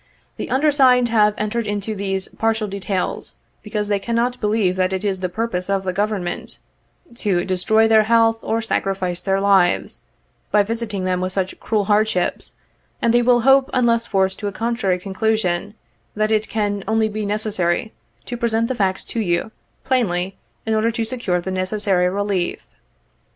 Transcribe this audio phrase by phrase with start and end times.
[0.37, 5.19] The undersigned have entered into these partial details, because they cannot believe that it is
[5.19, 6.57] the purpose of the government
[7.17, 10.01] to destroy 31 their health or sacrifice their lives,
[10.49, 12.55] by visiting them with such cruel hardships,
[12.99, 15.75] and they will hope, unless forced to a contrary conclusion,
[16.15, 17.93] that it can only be necessary
[18.25, 19.51] to present the facts to you,
[19.83, 22.59] plainly, in order to secure the necessary relief.